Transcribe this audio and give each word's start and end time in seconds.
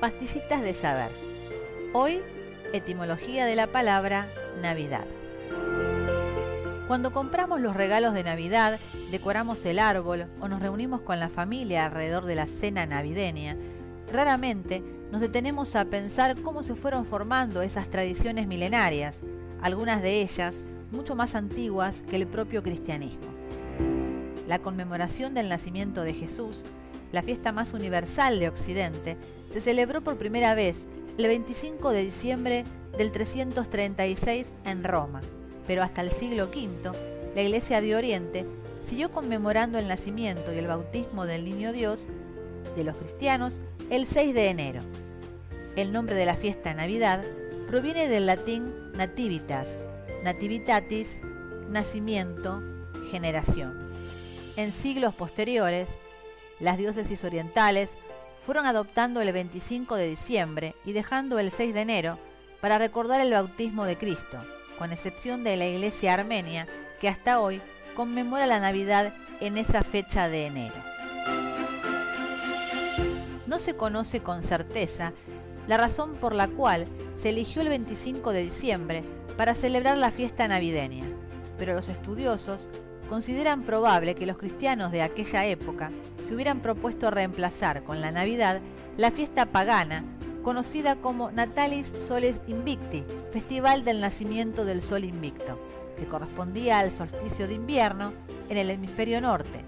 Pastillitas 0.00 0.62
de 0.62 0.72
saber. 0.72 1.10
Hoy, 1.92 2.22
etimología 2.72 3.44
de 3.44 3.54
la 3.54 3.66
palabra 3.66 4.28
Navidad. 4.62 5.04
Cuando 6.88 7.12
compramos 7.12 7.60
los 7.60 7.76
regalos 7.76 8.14
de 8.14 8.24
Navidad, 8.24 8.80
decoramos 9.10 9.62
el 9.66 9.78
árbol 9.78 10.24
o 10.40 10.48
nos 10.48 10.60
reunimos 10.60 11.02
con 11.02 11.20
la 11.20 11.28
familia 11.28 11.84
alrededor 11.84 12.24
de 12.24 12.34
la 12.34 12.46
cena 12.46 12.86
navideña, 12.86 13.58
raramente 14.10 14.82
nos 15.12 15.20
detenemos 15.20 15.76
a 15.76 15.84
pensar 15.84 16.40
cómo 16.40 16.62
se 16.62 16.76
fueron 16.76 17.04
formando 17.04 17.60
esas 17.60 17.90
tradiciones 17.90 18.46
milenarias, 18.46 19.20
algunas 19.60 20.00
de 20.00 20.22
ellas 20.22 20.62
mucho 20.90 21.14
más 21.14 21.34
antiguas 21.34 22.02
que 22.08 22.16
el 22.16 22.26
propio 22.26 22.62
cristianismo. 22.62 23.28
La 24.48 24.60
conmemoración 24.60 25.34
del 25.34 25.50
nacimiento 25.50 26.04
de 26.04 26.14
Jesús, 26.14 26.64
la 27.12 27.22
fiesta 27.22 27.52
más 27.52 27.72
universal 27.72 28.38
de 28.40 28.48
Occidente, 28.48 29.16
se 29.50 29.60
celebró 29.60 30.00
por 30.00 30.16
primera 30.16 30.54
vez 30.54 30.86
el 31.18 31.26
25 31.26 31.90
de 31.90 32.02
diciembre 32.02 32.64
del 32.96 33.12
336 33.12 34.52
en 34.64 34.84
Roma, 34.84 35.20
pero 35.66 35.82
hasta 35.82 36.00
el 36.02 36.10
siglo 36.10 36.44
V, 36.44 36.92
la 37.34 37.42
Iglesia 37.42 37.80
de 37.80 37.94
Oriente 37.94 38.46
siguió 38.84 39.10
conmemorando 39.10 39.78
el 39.78 39.88
nacimiento 39.88 40.52
y 40.52 40.58
el 40.58 40.66
bautismo 40.66 41.26
del 41.26 41.44
Niño 41.44 41.72
Dios 41.72 42.06
de 42.76 42.84
los 42.84 42.96
cristianos 42.96 43.60
el 43.90 44.06
6 44.06 44.34
de 44.34 44.48
enero. 44.48 44.82
El 45.76 45.92
nombre 45.92 46.14
de 46.14 46.26
la 46.26 46.36
fiesta 46.36 46.74
Navidad 46.74 47.22
proviene 47.68 48.08
del 48.08 48.26
latín 48.26 48.72
nativitas, 48.94 49.68
nativitatis, 50.24 51.20
nacimiento, 51.68 52.62
generación. 53.10 53.90
En 54.56 54.72
siglos 54.72 55.14
posteriores, 55.14 55.90
las 56.60 56.78
diócesis 56.78 57.24
orientales 57.24 57.96
fueron 58.44 58.66
adoptando 58.66 59.20
el 59.20 59.32
25 59.32 59.96
de 59.96 60.08
diciembre 60.08 60.74
y 60.84 60.92
dejando 60.92 61.38
el 61.38 61.50
6 61.50 61.74
de 61.74 61.80
enero 61.80 62.18
para 62.60 62.78
recordar 62.78 63.20
el 63.20 63.32
bautismo 63.32 63.84
de 63.84 63.96
Cristo, 63.96 64.38
con 64.78 64.92
excepción 64.92 65.44
de 65.44 65.56
la 65.56 65.66
iglesia 65.66 66.14
armenia 66.14 66.66
que 67.00 67.08
hasta 67.08 67.40
hoy 67.40 67.60
conmemora 67.94 68.46
la 68.46 68.60
Navidad 68.60 69.14
en 69.40 69.56
esa 69.56 69.82
fecha 69.82 70.28
de 70.28 70.46
enero. 70.46 70.74
No 73.46 73.58
se 73.58 73.74
conoce 73.74 74.20
con 74.20 74.42
certeza 74.42 75.12
la 75.66 75.76
razón 75.76 76.14
por 76.14 76.34
la 76.34 76.48
cual 76.48 76.86
se 77.16 77.30
eligió 77.30 77.62
el 77.62 77.68
25 77.68 78.32
de 78.32 78.42
diciembre 78.42 79.04
para 79.36 79.54
celebrar 79.54 79.96
la 79.96 80.10
fiesta 80.10 80.46
navideña, 80.48 81.04
pero 81.58 81.74
los 81.74 81.88
estudiosos 81.88 82.68
consideran 83.08 83.62
probable 83.62 84.14
que 84.14 84.26
los 84.26 84.38
cristianos 84.38 84.92
de 84.92 85.02
aquella 85.02 85.44
época 85.46 85.90
se 86.30 86.34
hubieran 86.36 86.60
propuesto 86.60 87.10
reemplazar 87.10 87.82
con 87.82 88.00
la 88.00 88.12
Navidad 88.12 88.60
la 88.96 89.10
fiesta 89.10 89.46
pagana 89.46 90.04
conocida 90.44 90.94
como 90.94 91.32
Natalis 91.32 91.92
Soles 92.06 92.40
Invicti, 92.46 93.04
Festival 93.32 93.84
del 93.84 94.00
Nacimiento 94.00 94.64
del 94.64 94.80
Sol 94.80 95.02
Invicto, 95.02 95.58
que 95.98 96.06
correspondía 96.06 96.78
al 96.78 96.92
solsticio 96.92 97.48
de 97.48 97.54
invierno 97.54 98.12
en 98.48 98.58
el 98.58 98.70
hemisferio 98.70 99.20
norte, 99.20 99.64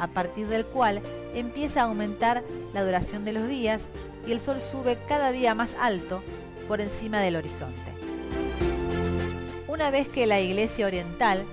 a 0.00 0.06
partir 0.06 0.48
del 0.48 0.64
cual 0.64 1.02
empieza 1.34 1.82
a 1.82 1.84
aumentar 1.84 2.42
la 2.72 2.82
duración 2.82 3.26
de 3.26 3.34
los 3.34 3.46
días 3.46 3.82
y 4.26 4.32
el 4.32 4.40
sol 4.40 4.62
sube 4.62 4.96
cada 5.06 5.32
día 5.32 5.54
más 5.54 5.76
alto 5.78 6.22
por 6.66 6.80
encima 6.80 7.20
del 7.20 7.36
horizonte. 7.36 7.92
Una 9.68 9.90
vez 9.90 10.08
que 10.08 10.26
la 10.26 10.40
Iglesia 10.40 10.86
Oriental 10.86 11.44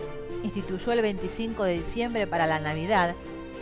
instituyó 0.41 0.93
el 0.93 1.01
25 1.01 1.65
de 1.65 1.79
diciembre 1.79 2.27
para 2.27 2.47
la 2.47 2.61
Navidad, 2.61 3.13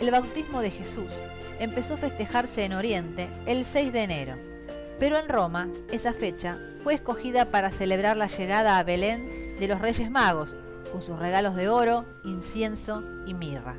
el 0.02 0.10
bautismo 0.10 0.62
de 0.62 0.72
Jesús 0.72 1.12
empezó 1.60 1.94
a 1.94 1.96
festejarse 1.96 2.64
en 2.64 2.72
Oriente 2.72 3.28
el 3.46 3.64
6 3.64 3.92
de 3.92 4.02
enero, 4.02 4.34
pero 4.98 5.16
en 5.16 5.28
Roma 5.28 5.68
esa 5.92 6.12
fecha 6.12 6.58
fue 6.82 6.94
escogida 6.94 7.52
para 7.52 7.70
celebrar 7.70 8.16
la 8.16 8.26
llegada 8.26 8.78
a 8.78 8.82
Belén 8.82 9.54
de 9.60 9.68
los 9.68 9.80
Reyes 9.80 10.10
Magos, 10.10 10.56
con 10.90 11.02
sus 11.02 11.20
regalos 11.20 11.54
de 11.54 11.68
oro, 11.68 12.04
incienso 12.24 13.04
y 13.26 13.34
mirra. 13.34 13.76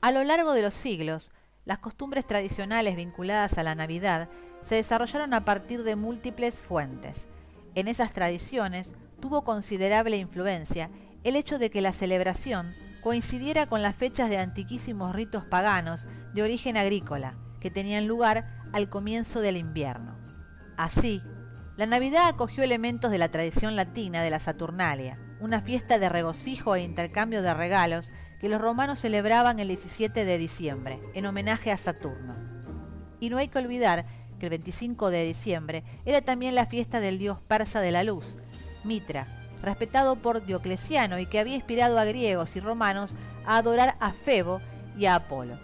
A 0.00 0.10
lo 0.10 0.24
largo 0.24 0.54
de 0.54 0.62
los 0.62 0.72
siglos, 0.72 1.30
las 1.66 1.80
costumbres 1.80 2.26
tradicionales 2.26 2.96
vinculadas 2.96 3.58
a 3.58 3.62
la 3.62 3.74
Navidad 3.74 4.30
se 4.62 4.76
desarrollaron 4.76 5.34
a 5.34 5.44
partir 5.44 5.82
de 5.82 5.96
múltiples 5.96 6.58
fuentes. 6.58 7.26
En 7.74 7.88
esas 7.88 8.12
tradiciones 8.12 8.94
tuvo 9.20 9.44
considerable 9.44 10.16
influencia 10.16 10.88
el 11.24 11.36
hecho 11.36 11.58
de 11.58 11.70
que 11.70 11.82
la 11.82 11.92
celebración 11.92 12.74
coincidiera 13.06 13.66
con 13.66 13.82
las 13.82 13.94
fechas 13.94 14.28
de 14.30 14.36
antiquísimos 14.36 15.14
ritos 15.14 15.44
paganos 15.44 16.08
de 16.34 16.42
origen 16.42 16.76
agrícola, 16.76 17.34
que 17.60 17.70
tenían 17.70 18.08
lugar 18.08 18.48
al 18.72 18.88
comienzo 18.88 19.40
del 19.40 19.56
invierno. 19.56 20.18
Así, 20.76 21.22
la 21.76 21.86
Navidad 21.86 22.26
acogió 22.26 22.64
elementos 22.64 23.12
de 23.12 23.18
la 23.18 23.28
tradición 23.28 23.76
latina 23.76 24.22
de 24.22 24.30
la 24.30 24.40
Saturnalia, 24.40 25.20
una 25.38 25.62
fiesta 25.62 26.00
de 26.00 26.08
regocijo 26.08 26.74
e 26.74 26.82
intercambio 26.82 27.42
de 27.42 27.54
regalos 27.54 28.10
que 28.40 28.48
los 28.48 28.60
romanos 28.60 28.98
celebraban 28.98 29.60
el 29.60 29.68
17 29.68 30.24
de 30.24 30.36
diciembre, 30.38 31.00
en 31.14 31.26
homenaje 31.26 31.70
a 31.70 31.76
Saturno. 31.76 32.34
Y 33.20 33.30
no 33.30 33.38
hay 33.38 33.46
que 33.46 33.58
olvidar 33.58 34.04
que 34.40 34.46
el 34.46 34.50
25 34.50 35.10
de 35.10 35.22
diciembre 35.22 35.84
era 36.06 36.22
también 36.22 36.56
la 36.56 36.66
fiesta 36.66 36.98
del 36.98 37.20
dios 37.20 37.38
persa 37.40 37.80
de 37.80 37.92
la 37.92 38.02
luz, 38.02 38.34
Mitra, 38.82 39.45
respetado 39.66 40.14
por 40.14 40.46
Diocleciano 40.46 41.18
y 41.18 41.26
que 41.26 41.40
había 41.40 41.56
inspirado 41.56 41.98
a 41.98 42.04
griegos 42.04 42.54
y 42.54 42.60
romanos 42.60 43.14
a 43.44 43.56
adorar 43.56 43.96
a 43.98 44.12
Febo 44.12 44.60
y 44.96 45.06
a 45.06 45.16
Apolo. 45.16 45.58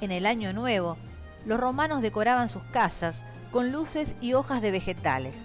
En 0.00 0.10
el 0.10 0.26
Año 0.26 0.52
Nuevo, 0.52 0.98
los 1.46 1.60
romanos 1.60 2.02
decoraban 2.02 2.48
sus 2.48 2.64
casas 2.64 3.22
con 3.52 3.70
luces 3.70 4.16
y 4.20 4.34
hojas 4.34 4.60
de 4.60 4.72
vegetales 4.72 5.36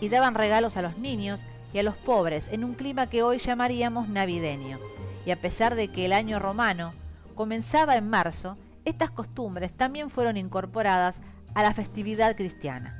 y 0.00 0.10
daban 0.10 0.36
regalos 0.36 0.76
a 0.76 0.82
los 0.82 0.96
niños 0.96 1.40
y 1.72 1.80
a 1.80 1.82
los 1.82 1.96
pobres 1.96 2.52
en 2.52 2.62
un 2.62 2.74
clima 2.74 3.10
que 3.10 3.24
hoy 3.24 3.38
llamaríamos 3.38 4.08
navideño. 4.08 4.78
Y 5.26 5.32
a 5.32 5.36
pesar 5.36 5.74
de 5.74 5.88
que 5.88 6.06
el 6.06 6.12
año 6.12 6.38
romano 6.38 6.92
comenzaba 7.34 7.96
en 7.96 8.08
marzo, 8.08 8.56
estas 8.84 9.10
costumbres 9.10 9.72
también 9.72 10.08
fueron 10.08 10.36
incorporadas 10.36 11.16
a 11.54 11.64
la 11.64 11.74
festividad 11.74 12.36
cristiana. 12.36 12.94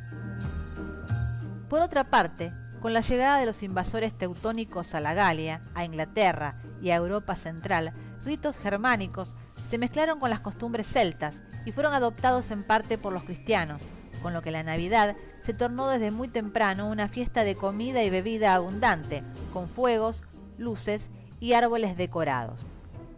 Por 1.71 1.83
otra 1.83 2.03
parte, 2.03 2.53
con 2.81 2.93
la 2.93 3.00
llegada 3.00 3.41
de 3.41 3.47
los 3.47 3.62
invasores 3.62 4.16
teutónicos 4.16 4.94
a 4.94 5.00
la 5.00 5.15
Galia, 5.15 5.62
a 5.75 5.84
Inglaterra 5.84 6.61
y 6.81 6.91
a 6.91 6.97
Europa 6.97 7.34
Central, 7.34 7.93
ritos 8.25 8.59
germánicos 8.59 9.34
se 9.69 9.78
mezclaron 9.78 10.21
con 10.21 10.31
las 10.31 10.41
costumbres 10.41 10.87
celtas 10.87 11.43
y 11.65 11.72
fueron 11.72 11.93
adoptados 11.93 12.50
en 12.50 12.62
parte 12.65 12.97
por 12.97 13.12
los 13.12 13.25
cristianos, 13.25 13.83
con 14.22 14.33
lo 14.33 14.43
que 14.43 14.50
la 14.50 14.62
Navidad 14.62 15.17
se 15.43 15.55
tornó 15.55 15.88
desde 15.88 16.11
muy 16.11 16.28
temprano 16.28 16.88
una 16.88 17.09
fiesta 17.09 17.44
de 17.44 17.55
comida 17.55 18.03
y 18.03 18.11
bebida 18.11 18.55
abundante, 18.55 19.22
con 19.53 19.69
fuegos, 19.69 20.22
luces 20.56 21.11
y 21.41 21.53
árboles 21.53 21.97
decorados. 21.97 22.67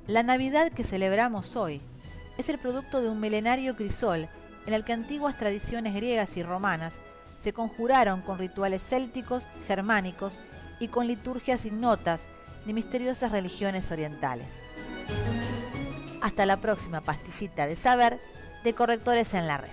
La 0.07 0.23
Navidad 0.23 0.73
que 0.73 0.85
celebramos 0.85 1.57
hoy 1.57 1.81
es 2.39 2.49
el 2.49 2.59
producto 2.59 3.01
de 3.01 3.09
un 3.09 3.21
milenario 3.21 3.77
crisol 3.77 4.29
en 4.67 4.75
el 4.75 4.85
que 4.85 4.93
antiguas 4.93 5.37
tradiciones 5.39 5.95
griegas 5.95 6.37
y 6.37 6.43
romanas 6.43 7.01
se 7.41 7.53
conjuraron 7.53 8.21
con 8.23 8.39
rituales 8.39 8.83
célticos, 8.85 9.49
germánicos 9.67 10.35
y 10.79 10.89
con 10.89 11.07
liturgias 11.07 11.65
ignotas 11.65 12.29
de 12.67 12.73
misteriosas 12.73 13.33
religiones 13.33 13.91
orientales. 13.91 14.49
Hasta 16.21 16.47
la 16.47 16.59
próxima 16.59 17.01
pastillita 17.01 17.67
de 17.67 17.77
saber 17.77 18.19
de 18.63 18.75
correctores 18.75 19.33
en 19.35 19.47
la 19.47 19.59
red. 19.59 19.71